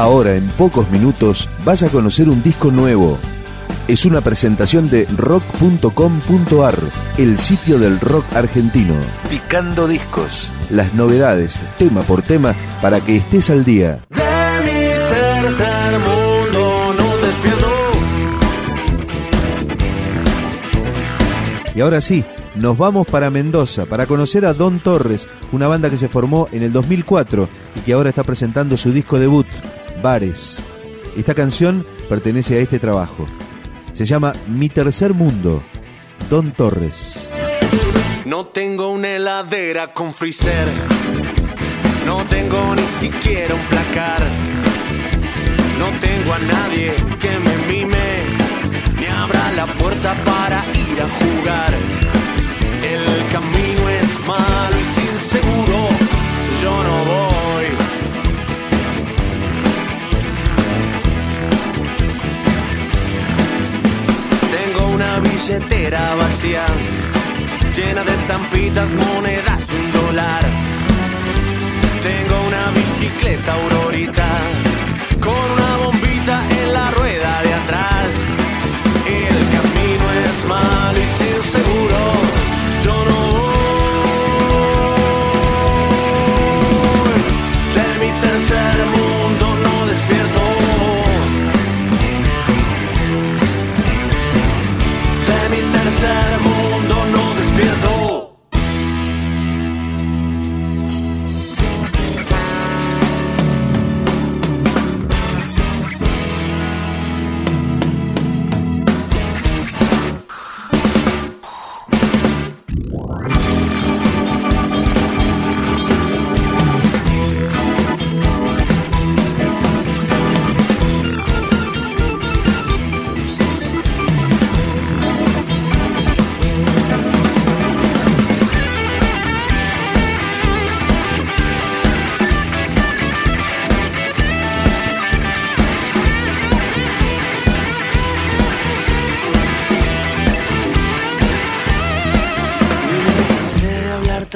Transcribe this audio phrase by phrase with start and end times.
[0.00, 3.18] Ahora, en pocos minutos, vas a conocer un disco nuevo.
[3.86, 6.78] Es una presentación de rock.com.ar,
[7.18, 8.94] el sitio del rock argentino.
[9.28, 10.54] Picando discos.
[10.70, 14.00] Las novedades, tema por tema, para que estés al día.
[14.08, 17.68] De mi tercer mundo no despierto.
[21.74, 22.24] Y ahora sí,
[22.54, 26.62] nos vamos para Mendoza para conocer a Don Torres, una banda que se formó en
[26.62, 29.46] el 2004 y que ahora está presentando su disco debut,
[30.02, 30.64] Bares.
[31.16, 33.26] Esta canción pertenece a este trabajo.
[33.92, 35.62] Se llama Mi Tercer Mundo,
[36.28, 37.28] Don Torres.
[38.24, 40.68] No tengo una heladera con freezer.
[42.06, 44.22] No tengo ni siquiera un placar.
[45.78, 48.22] No tengo a nadie que me mime.
[48.98, 51.74] Ni abra la puerta para ir a jugar.
[52.82, 53.26] El
[68.60, 70.42] estampitas, monedas y un dólar.
[72.02, 74.26] Tengo una bicicleta aurorita,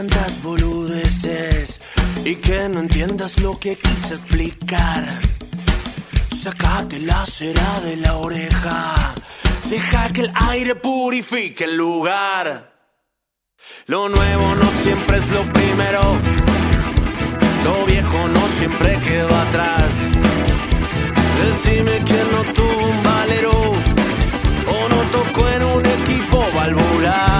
[0.00, 1.78] tantas boludeces
[2.24, 5.06] y que no entiendas lo que quise explicar.
[6.34, 9.12] Sácate la cera de la oreja,
[9.68, 12.72] deja que el aire purifique el lugar.
[13.88, 16.02] Lo nuevo no siempre es lo primero,
[17.64, 19.90] lo viejo no siempre quedó atrás.
[21.42, 23.52] Decime quién no tuvo un valero
[24.76, 27.39] o no tocó en un equipo valvular.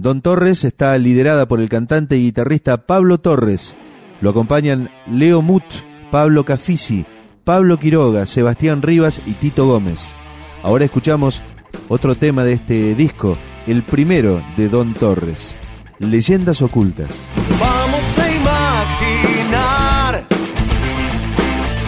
[0.00, 3.76] Don Torres está liderada por el cantante y guitarrista Pablo Torres.
[4.22, 5.62] Lo acompañan Leo Mut,
[6.10, 7.04] Pablo Cafisi,
[7.44, 10.14] Pablo Quiroga, Sebastián Rivas y Tito Gómez.
[10.62, 11.42] Ahora escuchamos
[11.88, 15.58] otro tema de este disco, el primero de Don Torres,
[15.98, 17.28] Leyendas Ocultas.
[17.60, 20.24] Vamos a imaginar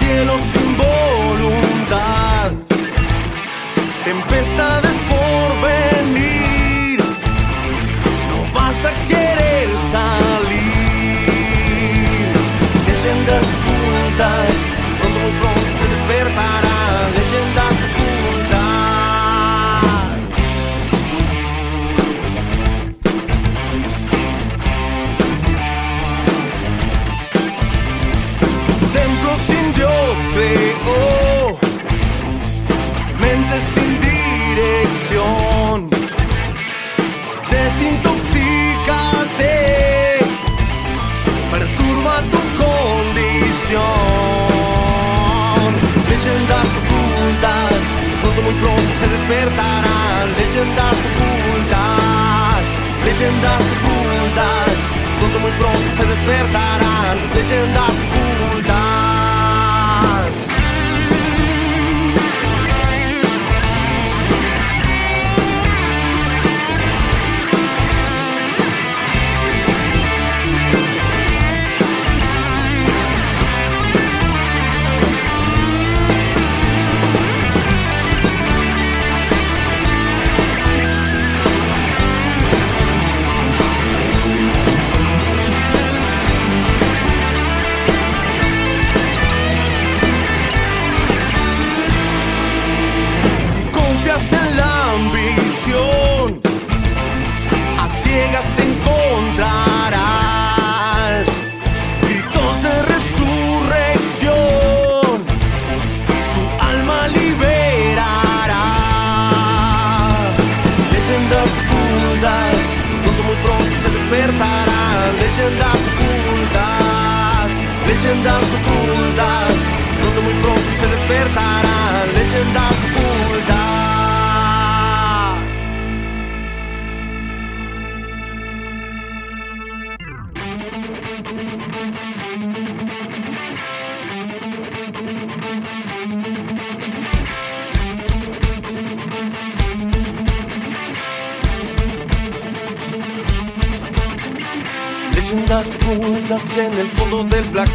[0.00, 2.50] cielos sin voluntad,
[4.04, 4.89] tempestades
[14.20, 14.54] ocultas,
[14.98, 17.12] pronto pronto se despertarán.
[17.14, 18.60] Leyendas ocultas.
[28.92, 31.58] Templo sin Dios creó,
[33.20, 35.59] mente sin dirección.
[48.50, 50.28] Muy pronto se despertarán.
[50.36, 52.62] Leyendas ocultas,
[53.04, 54.76] leyendas ocultas,
[55.18, 57.18] pronto muy pronto se despertarán.
[57.34, 58.09] Leyendas ocultas.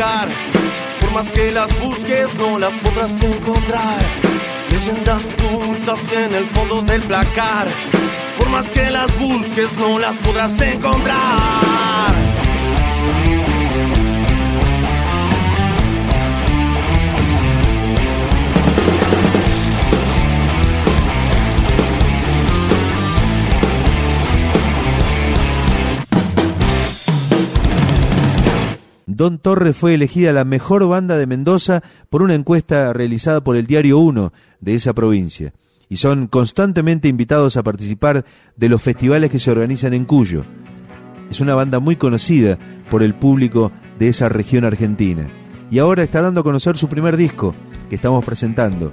[0.00, 0.28] Placar.
[1.00, 3.98] Por más que las busques, no las podrás encontrar.
[4.70, 7.68] Leyendas ocultas en el fondo del placar.
[8.38, 11.79] Por más que las busques, no las podrás encontrar.
[29.20, 33.66] Don Torres fue elegida la mejor banda de Mendoza por una encuesta realizada por el
[33.66, 35.52] Diario 1 de esa provincia.
[35.90, 38.24] Y son constantemente invitados a participar
[38.56, 40.46] de los festivales que se organizan en Cuyo.
[41.30, 42.58] Es una banda muy conocida
[42.90, 45.28] por el público de esa región argentina.
[45.70, 47.54] Y ahora está dando a conocer su primer disco
[47.90, 48.90] que estamos presentando.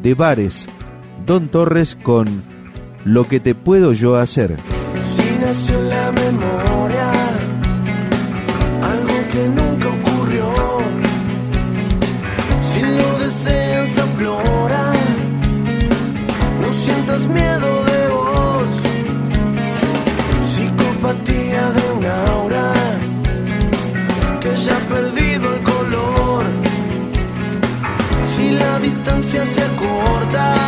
[0.00, 0.68] De Bares,
[1.26, 2.28] Don Torres con
[3.04, 4.58] Lo que te puedo yo hacer.
[16.60, 18.68] No sientas miedo de vos,
[20.46, 22.72] psicopatía de un aura
[24.40, 26.44] que ya ha perdido el color,
[28.36, 30.63] si la distancia se acorta,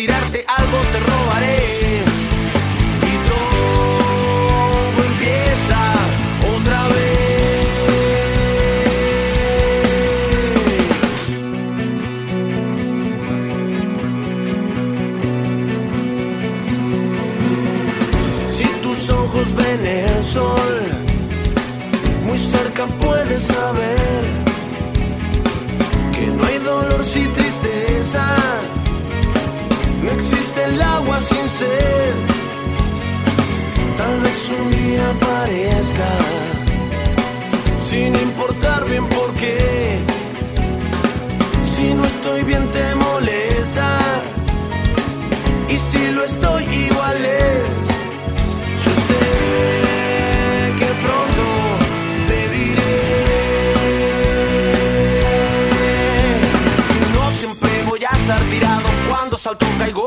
[0.00, 1.58] tirarte algo te robaré.
[3.12, 5.80] Y todo empieza
[6.56, 7.20] otra vez.
[18.56, 20.78] Si tus ojos ven el sol,
[22.24, 23.89] muy cerca puedes saber
[31.60, 32.14] sed.
[34.00, 36.10] Tal vez un día parezca,
[37.88, 39.58] sin importar bien por qué.
[41.72, 43.88] Si no estoy bien te molesta,
[45.74, 47.80] y si lo estoy igual es.
[48.84, 49.24] Yo sé
[50.80, 51.44] que pronto
[52.28, 52.98] te diré
[57.14, 58.88] no siempre voy a estar tirado.
[59.08, 60.06] Cuando salto caigo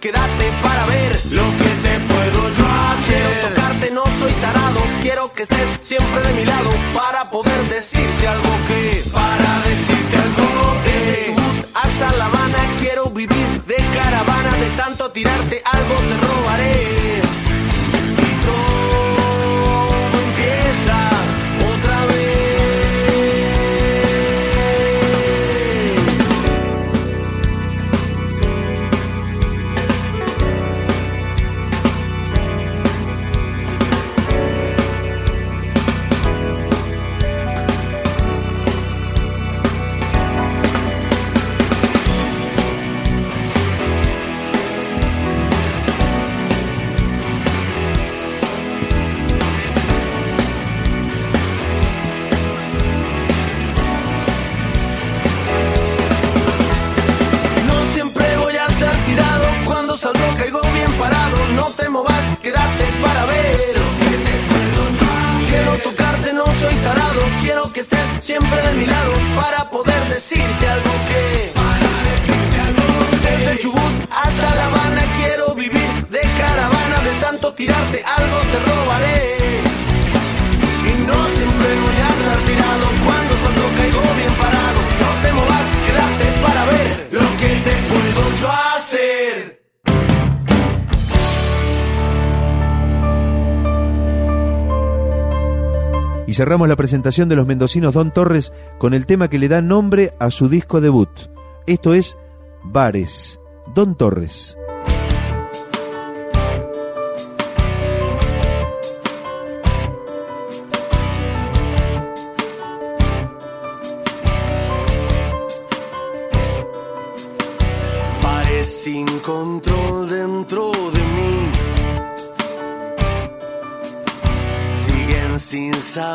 [0.00, 3.22] quédate para ver lo que te puedo yo hacer.
[3.22, 4.80] Quiero tocarte, no soy tarado.
[5.02, 9.39] Quiero que estés siempre de mi lado para poder decirte algo que, para
[96.40, 100.14] cerramos la presentación de los mendocinos Don Torres con el tema que le da nombre
[100.18, 101.10] a su disco debut.
[101.66, 102.16] Esto es
[102.64, 103.38] Bares.
[103.74, 104.56] Don Torres.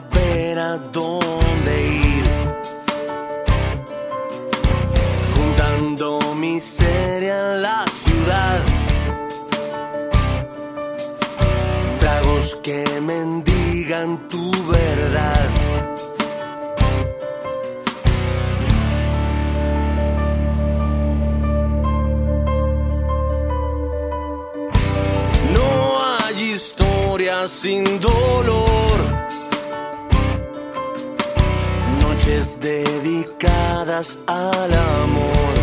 [0.00, 2.24] Saber a dónde ir.
[5.34, 8.60] Juntando miseria en la ciudad.
[11.98, 15.48] Tragos que mendigan tu verdad.
[25.54, 25.68] No
[26.20, 28.19] hay historia sin dolor.
[32.20, 35.54] Noches dedicadas al amor.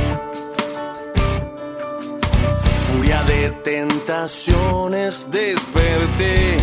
[2.88, 6.58] Furia de tentaciones desperté.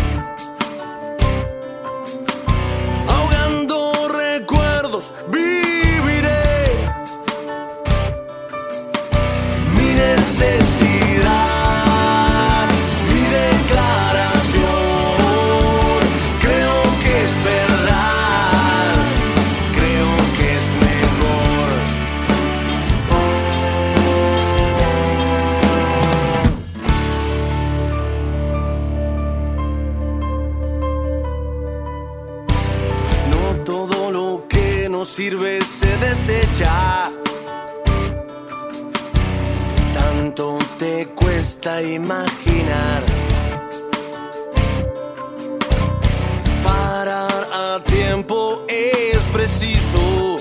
[49.45, 50.37] Es preciso.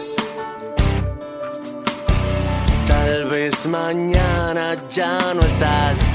[2.88, 6.13] Tal vez mañana ya no estás.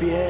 [0.00, 0.29] fiel.